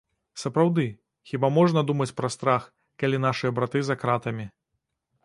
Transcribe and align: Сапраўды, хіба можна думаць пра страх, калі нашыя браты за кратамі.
Сапраўды, 0.43 0.85
хіба 1.31 1.47
можна 1.57 1.83
думаць 1.91 2.09
пра 2.21 2.31
страх, 2.37 2.63
калі 3.05 3.21
нашыя 3.27 3.55
браты 3.61 3.79
за 3.91 3.95
кратамі. 4.05 4.45